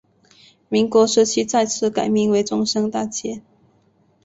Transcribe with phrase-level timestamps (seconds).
[0.67, 3.43] 民国时期再次改名为中山大街。